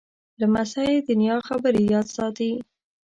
[0.41, 2.51] لمسی د نیا خبرې یاد ساتي.